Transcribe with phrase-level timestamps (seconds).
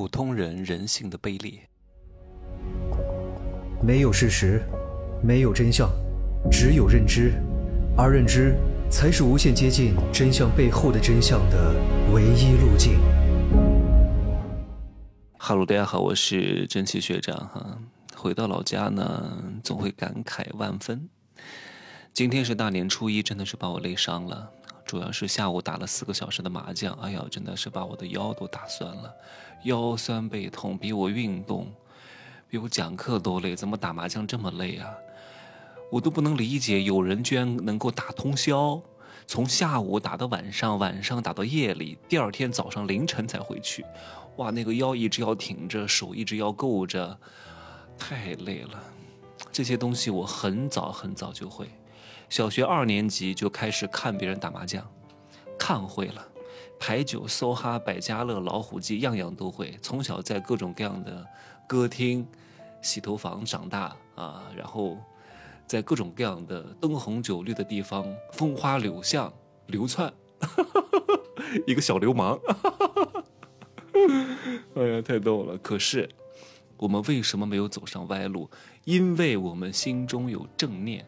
[0.00, 1.60] 普通人人性的卑劣。
[3.82, 4.62] 没有事实，
[5.22, 5.90] 没有真相，
[6.50, 7.34] 只有认知，
[7.98, 8.56] 而认知
[8.90, 11.74] 才是无限接近真相背后的真相的
[12.14, 12.98] 唯一路径。
[15.36, 17.78] 哈喽，大家好，我是真奇学长哈。
[18.16, 21.10] 回到老家呢，总会感慨万分。
[22.14, 24.50] 今天是大年初一，真的是把我累伤了。
[24.90, 29.14] 主要是下午打了四个小时的麻将，哎呀，真的是把我的腰都打酸了，
[29.62, 31.72] 腰酸背痛，比我运动、
[32.48, 34.90] 比我讲课都累，怎么打麻将这么累啊？
[35.92, 38.82] 我都不能理解，有人居然能够打通宵，
[39.28, 43.86] 从下午打到晚上，晚上打到夜里，第二天早上凌晨才回去。
[44.38, 47.16] 哇，那个腰一直要挺着，手一直要够着，
[47.96, 48.82] 太累了。
[49.52, 51.70] 这些东西我很早很早就会。
[52.30, 54.86] 小学二年级就开始看别人打麻将，
[55.58, 56.24] 看会了，
[56.78, 59.76] 牌九、梭哈、百家乐、老虎机，样样都会。
[59.82, 61.26] 从小在各种各样的
[61.66, 62.24] 歌厅、
[62.80, 64.96] 洗头房长大啊，然后
[65.66, 69.32] 在各种各样的灯红酒绿的地方，风花柳巷
[69.66, 70.12] 流窜，
[71.66, 72.38] 一个小流氓。
[74.76, 75.58] 哎呀，太逗了！
[75.58, 76.08] 可是
[76.76, 78.48] 我们为什么没有走上歪路？
[78.84, 81.04] 因为我们心中有正念。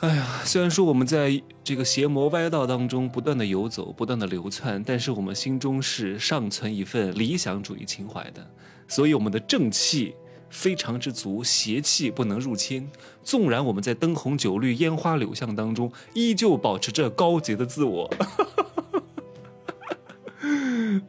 [0.00, 8.46] 哎呀，虽然说我们在这个邪魔歪道当中不断的游走，不断的流窜，但是我们心中是尚存一份理想主义情怀的，
[8.86, 10.14] 所以我们的正气
[10.50, 12.90] 非常之足，邪气不能入侵。
[13.24, 18.10] 纵然我们在灯红酒绿、烟花柳巷当中，依旧保持着高洁的自我。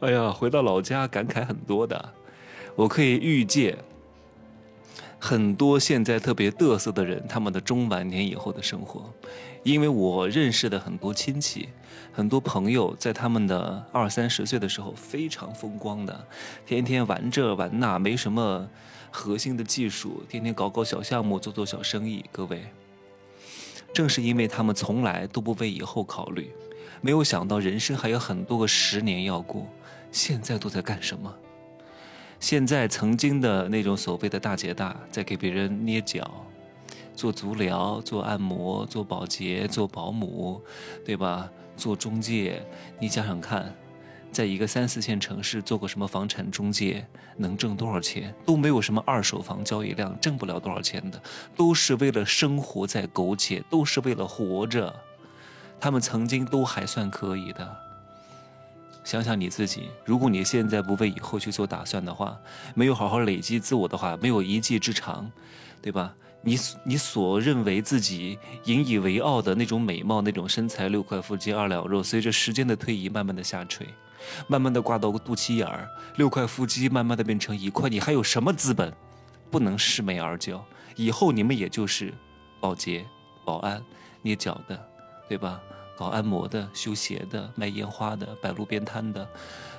[0.00, 2.14] 哎呀，回到老家感慨很多的，
[2.74, 3.76] 我可以预见。
[5.20, 9.12] 很多现在特别嘚瑟的人，他们的中晚年以后的生活，
[9.62, 11.68] 因为我认识的很多亲戚、
[12.12, 16.26] 很多朋友，在他们的二三十岁的时候非常风光的，
[16.64, 18.68] 天天玩这玩那，没什么
[19.10, 22.24] 核心的技术，天天搞搞小项目，做做小生意。
[22.30, 22.66] 各位，
[23.92, 26.52] 正是因为他们从来都不为以后考虑，
[27.00, 29.66] 没有想到人生还有很多个十年要过，
[30.12, 31.34] 现在都在干什么？
[32.40, 36.30] 现在曾经的那种所谓的大姐大，在给别人捏脚、
[37.14, 40.62] 做足疗、做按摩、做保洁、做保姆，
[41.04, 41.50] 对吧？
[41.76, 42.64] 做中介，
[43.00, 43.74] 你想想看，
[44.32, 47.06] 在一个三四线城市做个什么房产中介，
[47.36, 48.34] 能挣多少钱？
[48.46, 51.20] 都没有什么二手房交易量，挣不了多少钱的，
[51.56, 54.94] 都是为了生活在苟且，都是为了活着。
[55.80, 57.87] 他们曾经都还算可以的。
[59.08, 62.38] 想想你自己，如果你现在不为以后去做打算的话，
[62.74, 65.32] 没有好好累积自我的话，没有一技之长，
[65.80, 66.14] 对吧？
[66.42, 73.86] 你你所认为自己引以为傲的那种美貌、那种身材、六块腹肌、二两肉，随着时间的推移，慢慢的下垂，
[74.46, 78.92] 慢慢的挂到个肚脐眼儿，六块腹肌慢慢的变成一块，你还有什么资本
[79.50, 80.60] 不能恃美而骄？
[80.96, 82.12] 以后你们也就是
[82.60, 83.06] 保洁、
[83.42, 83.82] 保安、
[84.20, 84.78] 捏脚的，
[85.30, 85.58] 对吧？
[85.98, 89.28] 搞按摩的、修鞋的、卖烟花的、摆路边摊的，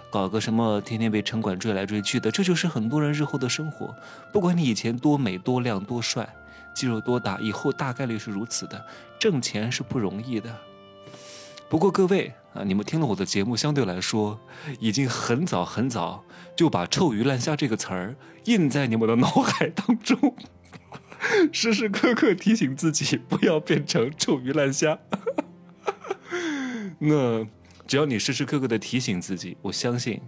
[0.10, 3.96] 搞个什么天天被城管追来追去的，这就是很多人日后的生活。
[4.34, 6.28] 不管你以前多美、多亮、多帅，
[6.76, 8.86] 肌肉多大，以后大概率是如此的。
[9.18, 10.54] 挣钱是不容易的。
[11.70, 14.38] 不过各位啊，你们听了我的节目，相对来说
[14.80, 16.22] 已经很早很早
[16.54, 18.14] 就把“臭鱼烂虾”这个词儿
[18.44, 20.36] 印在你们的脑海当中，
[21.54, 25.00] 时时刻刻提醒自己不要变成臭鱼烂虾。
[27.00, 27.46] 那
[27.88, 30.22] 只要你时时刻刻的提醒自己，我相信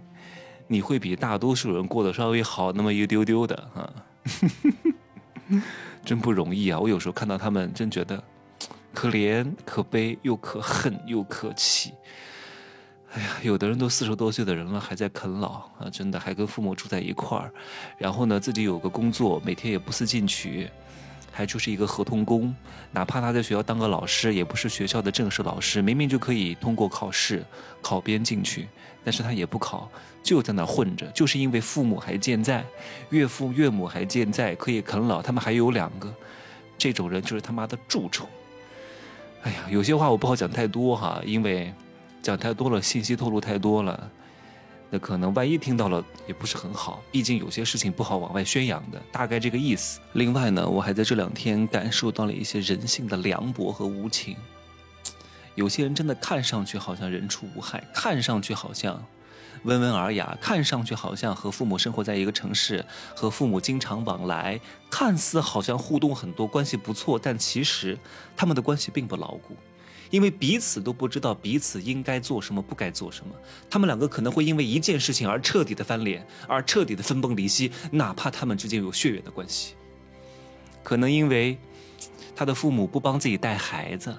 [0.66, 3.92] 你会比大多数人过得稍微好那么一丢丢的 啊！
[6.04, 6.78] 真不容易啊！
[6.78, 8.22] 我有时候看到他们，真觉得
[8.92, 11.92] 可怜、可悲，又可恨又可气。
[13.12, 15.90] 哎呀，有的人都四十多岁的人了，还在啃老啊！
[15.92, 17.52] 真的还跟父母住在一块儿，
[17.98, 20.70] 然后呢，自己有个工作，每天也不思进取。
[21.32, 22.54] 还就是一个合同工，
[22.92, 27.42] 哪怕他在学校当个老师，也不是学校的正式老师，明明就可以通过考试
[27.80, 28.68] 考编进去，
[29.02, 29.90] 但是他也不考，
[30.22, 32.64] 就在那混着，就是因为父母还健在，
[33.10, 36.14] 岳父岳母还健在，可以啃老，他们还有两个，
[36.76, 38.28] 这种人就是他妈的蛀虫。
[39.42, 41.72] 哎呀，有些话我不好讲太多哈，因为
[42.20, 44.10] 讲太多了，信息透露太多了。
[44.94, 49.98] 那可能万一听到了也不是很好，毕竟有些事情不好往外宣扬的，大概这个意思。
[50.12, 54.36] 另外呢，我还在这两天感受到了一些人性的凉薄和无情。
[55.54, 59.02] 有些人真的看上去好像人畜无害，看上去好像
[59.62, 62.84] 温文尔雅，看上去好像和父母生活在一个城市，
[63.16, 64.60] 和父母经常往来，
[64.90, 67.98] 看似好像互动很多，关系不错，但其实
[68.36, 69.56] 他们的关系并不牢固。
[70.12, 73.34] 因为彼此都不知道彼此应该做什么，不该做什么。
[73.70, 79.74] 他们两个可能会因为一件事情而彻底的翻脸，而彻底的分崩离析，哪怕他们之间有血缘的关系。
[80.82, 81.56] 可能因为
[82.36, 84.14] 他的父母不帮自己带孩子，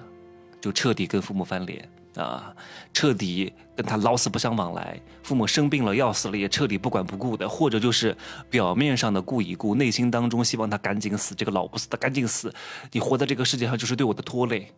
[0.60, 2.52] 就彻底跟父母翻脸啊，
[2.92, 5.00] 彻底跟他老死不相往来。
[5.22, 8.16] 父母生病了要死了也彻底不管不顾的，或者就是
[8.50, 12.52] 表面上的顾一顾，内心当中希望他赶紧死，这个老不死的赶紧死。
[12.90, 14.72] 你活在这个世界上就是对我的拖累。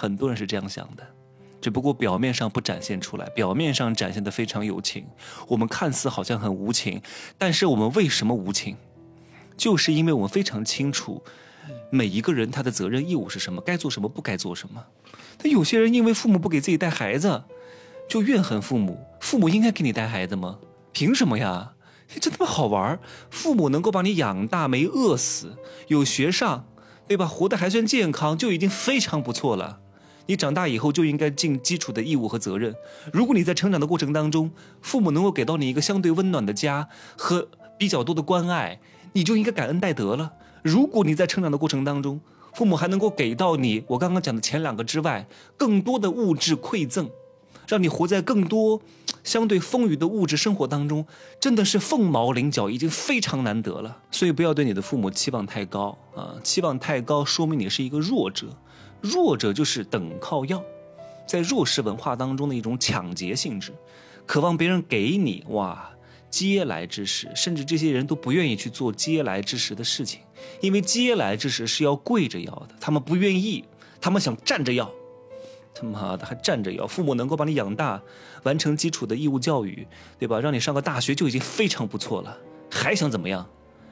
[0.00, 1.04] 很多人是这样想的，
[1.60, 5.04] 只不过表面上不展现出来，表面上展现的非常有情。
[5.48, 7.02] 我们看似好像很无情，
[7.36, 8.76] 但是我们为什么无情？
[9.56, 11.20] 就是因为我们非常清楚，
[11.90, 14.84] 每一个人他的责任义务是什么，该做什么，不该做什么。
[15.36, 17.42] 但有些人因为父母不给自己带孩子，
[18.08, 19.04] 就怨恨父母。
[19.18, 20.60] 父母应该给你带孩子吗？
[20.92, 21.72] 凭什么呀？
[22.20, 23.00] 这他妈好玩
[23.30, 25.56] 父母能够把你养大，没饿死，
[25.88, 26.66] 有学上，
[27.08, 27.26] 对吧？
[27.26, 29.80] 活得还算健康，就已经非常不错了。
[30.28, 32.74] 你长大以后就应该尽基础的义务和责任。
[33.14, 34.50] 如果你在成长的过程当中，
[34.82, 36.86] 父母能够给到你一个相对温暖的家
[37.16, 37.48] 和
[37.78, 38.78] 比较多的关爱，
[39.14, 40.32] 你就应该感恩戴德了。
[40.62, 42.20] 如果你在成长的过程当中，
[42.52, 45.26] 父母还能够给到你我刚刚讲的前两个之外
[45.56, 47.08] 更多的物质馈赠，
[47.66, 48.82] 让你活在更多
[49.24, 51.06] 相对丰裕的物质生活当中，
[51.40, 53.96] 真的是凤毛麟角，已经非常难得了。
[54.10, 56.34] 所以不要对你的父母期望太高啊！
[56.42, 58.48] 期望太高，说明你是一个弱者。
[59.00, 60.62] 弱者就是等靠要，
[61.26, 63.72] 在弱势文化当中的一种抢劫性质，
[64.26, 65.90] 渴望别人给你哇
[66.30, 70.20] 嗟来之食，甚至这些人都不愿意去做嗟来之食的事情，
[70.60, 73.64] 因为嗟来之食是要跪着要的，他们不愿意，
[74.00, 74.90] 他们想站着要，
[75.74, 78.02] 他妈的还站着要，父母能够把你养大，
[78.42, 79.86] 完成基础的义务教育，
[80.18, 80.38] 对吧？
[80.40, 82.36] 让你上个大学就已经非常不错了，
[82.70, 83.48] 还想怎么样？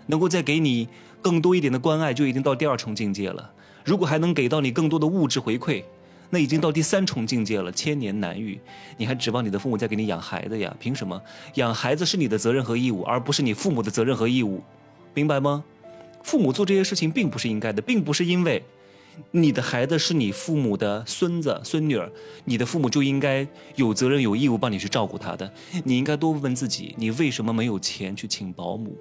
[0.08, 0.88] 能够再给你
[1.22, 3.52] 更多一点的关爱，就已经到第二重境界了。
[3.86, 5.80] 如果还能给到你更多的物质回馈，
[6.28, 8.58] 那已经到第三重境界了，千年难遇。
[8.96, 10.76] 你还指望你的父母再给你养孩子呀？
[10.80, 11.22] 凭什么？
[11.54, 14.60] 养孩子是你的责任和义务，而不是你父母的责任和义务，
[15.14, 15.62] 明白吗？
[16.24, 18.60] 父母做这些事情并不是应该的，并不是因为
[19.30, 22.10] 你的孩子是你父母的孙子孙女儿，
[22.44, 23.46] 你的父母就应该
[23.76, 25.48] 有责任有义务帮你去照顾他的。
[25.84, 28.96] 你应该多问问自己，你为什么没有钱去请保姆？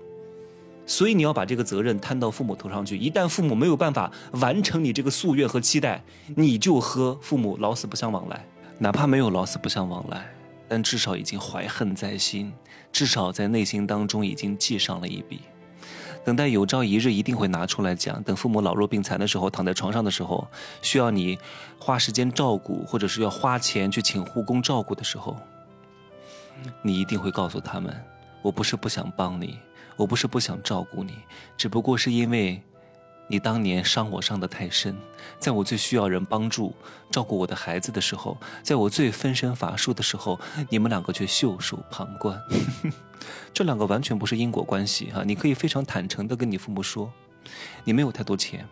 [0.85, 2.97] 所以你要把这个责任摊到父母头上去。
[2.97, 6.03] 一旦父母没有办法完成你这个夙愿和期待，
[6.35, 8.45] 你就和父母老死不相往来。
[8.77, 10.29] 哪怕没有老死不相往来，
[10.67, 12.53] 但至少已经怀恨在心，
[12.91, 15.41] 至少在内心当中已经记上了一笔。
[16.23, 18.21] 等待有朝一日一定会拿出来讲。
[18.23, 20.47] 等父母老弱病残的时候，躺在床上的时候，
[20.81, 21.37] 需要你
[21.79, 25.37] 花时间照顾，或者是要花钱去请护工照顾的时候，
[26.81, 27.95] 你一定会告诉他们：
[28.41, 29.57] 我不是不想帮你。
[29.95, 31.13] 我不是不想照顾你，
[31.57, 32.61] 只不过是因为，
[33.27, 34.95] 你当年伤我伤得太深，
[35.39, 36.73] 在我最需要人帮助、
[37.09, 40.39] 照顾我的孩子的时候，在我最分身乏术的时候，
[40.69, 42.39] 你们两个却袖手旁观。
[43.53, 45.23] 这两个完全不是因果关系哈！
[45.25, 47.11] 你可以非常坦诚地跟你父母说，
[47.83, 48.67] 你没有太多钱，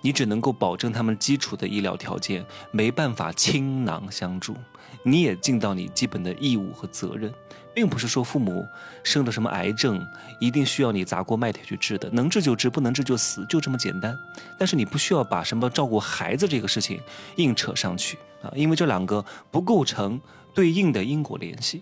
[0.00, 4.56] 你只能够保证他们基础的医疗条件，没办法倾囊相助，
[5.02, 7.32] 你也尽到你基本的义务和责任。
[7.74, 8.66] 并不是说父母
[9.04, 10.04] 生了什么癌症，
[10.40, 14.18] 一定需要你砸锅卖铁去治的，能治就治，不能治就死，就这么简单。
[14.58, 17.00] 但是你不需要把什么照顾孩子这个事情
[17.36, 20.20] 硬扯上去啊，因为这两个不构成
[20.52, 21.80] 对应的因果联系。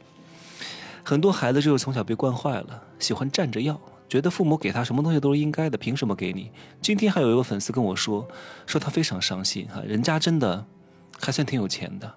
[1.03, 6.51] 很多孩子就是从小被惯坏了，喜欢站着要，觉得父母给他什么东西都是应该的，凭什么给你？
[6.81, 8.27] 今天还有一个粉丝跟我说，
[8.67, 10.65] 说他非常伤心哈，人家真的
[11.21, 12.15] 还算挺有钱的。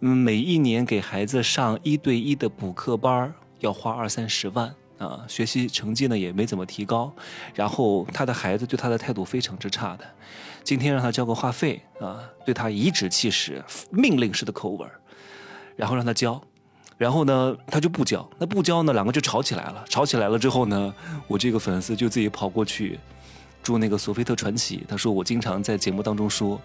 [0.00, 7.12] 嗯，每一年给孩子上一对一的补课班要花二三十万啊，学习成绩呢也没怎么提高，
[7.54, 10.04] 然后他的孩子对他的态度非常之差的，
[10.62, 14.88] 今天让他交个话费啊，对他颐指气使，命令式的口吻，
[15.76, 16.42] 然后让他交，
[16.96, 20.94] 然后呢他就不交，那不交呢两个就吵起来了，吵起来了之后呢，
[21.26, 22.98] 我这个粉丝就自己跑过去。
[23.62, 26.60] 住那个索菲特传奇，他说我经常在节目当中说，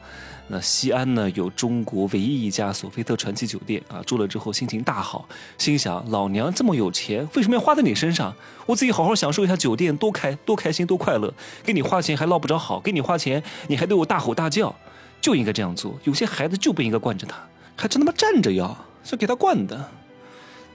[0.47, 8.31] 那西安呢有中国唯一一家索菲特传奇酒店啊，住了之后心情大好，心想老娘这么有钱，为什么要花在你身上？
[8.67, 11.33] 我自己好好享受一下酒店，多开多开心多快乐，
[11.63, 14.75] 给你花钱还捞不着好，给你花钱你还对我大吼大叫，
[15.19, 15.97] 就应该这样做。
[16.03, 17.35] 有些孩子就不应该惯着他，
[17.75, 19.89] 还真他妈站着要，是给他惯的。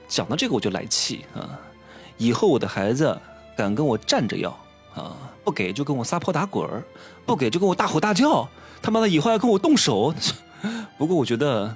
[0.07, 1.59] 讲到这个我就来气啊，
[2.17, 3.19] 以后我的孩子
[3.55, 4.49] 敢跟我站着要
[4.93, 5.15] 啊。
[5.43, 6.83] 不给就跟我撒泼打滚儿，
[7.25, 8.45] 不给就跟我大吼大叫，
[8.81, 10.13] 他妈的以后要跟我动手。
[10.99, 11.73] 不过我觉得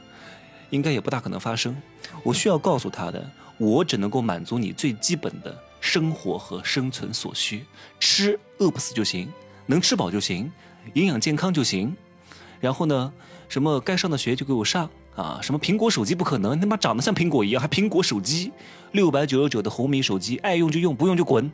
[0.72, 1.74] 应该也不大可能发生。
[2.22, 3.26] 我需要告诉他的，
[3.58, 7.66] 我只能够满足你最基本的生活和生存所需，
[7.98, 9.32] 吃饿不死就行，
[9.68, 10.52] 能吃饱就行，
[10.96, 11.96] 营养健康就行。
[12.60, 13.14] 然后呢，
[13.48, 18.52] 什么该上的学就给我上啊，什么苹果手机不可能，他妈长得像苹果一样，还苹果手机，
[18.94, 21.52] 六百九十九的红米手机，爱用就用，不用就滚，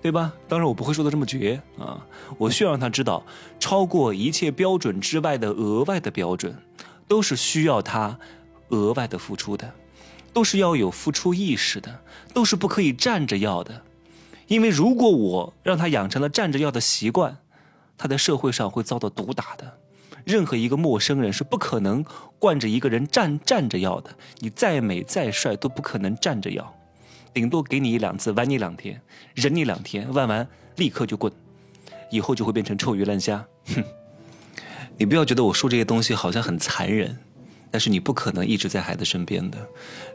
[0.00, 0.32] 对吧？
[0.48, 2.06] 当然我不会说的这么绝啊，
[2.38, 3.24] 我需要让他知道，
[3.58, 6.56] 超过一切标准之外的额外的标准，
[7.08, 8.18] 都是需要他
[8.68, 9.72] 额外的付出的，
[10.32, 12.00] 都是要有付出意识的，
[12.32, 13.82] 都是不可以站着要的。
[14.46, 17.38] 因为如果我让他养成了站着要的习惯，
[17.98, 19.78] 他在社会上会遭到毒打的。
[20.26, 22.04] 任何一个陌生人是不可能
[22.40, 24.10] 惯着一个人站站着要的。
[24.40, 26.76] 你再美再帅都不可能站着要，
[27.32, 29.00] 顶多给你一两次，玩你两天，
[29.34, 31.32] 忍你两天，玩完立刻就滚，
[32.10, 33.46] 以后就会变成臭鱼烂虾。
[33.66, 33.84] 哼！
[34.98, 37.16] 你不要觉得我说这些东西好像很残忍。
[37.68, 39.58] 但是你不可能一直在孩子身边的，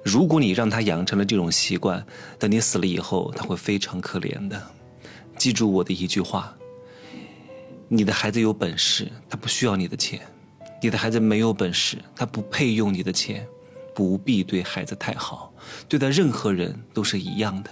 [0.04, 2.04] 如果你让他养成了这种习惯，
[2.40, 4.62] 等你死了以后，他会非常可怜的。
[5.38, 6.56] 记住我的一句话：
[7.94, 10.18] 你的孩子有本事，他不需要你的钱；
[10.82, 13.46] 你的孩子没有本事，他不配用你的钱。
[13.94, 15.54] 不必对孩子太好，
[15.90, 17.70] 对待任何人都是一样的。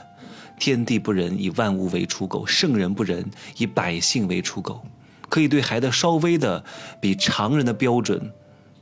[0.59, 4.85] 天地不仁，以万物为刍狗；圣人不仁，以百姓为刍狗。
[5.29, 6.61] 可以对孩子稍微的
[7.01, 8.29] 比常人的标准，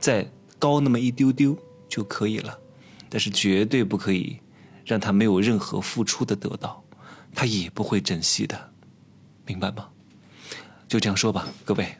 [0.00, 0.28] 再。
[0.58, 1.56] 高那么一丢丢
[1.88, 2.58] 就可以了，
[3.08, 4.40] 但是绝对不可以
[4.84, 6.82] 让他没有任何付出的得到，
[7.32, 8.70] 他也不会珍惜的，
[9.46, 9.88] 明白吗？
[10.88, 11.98] 就这样说吧，各位。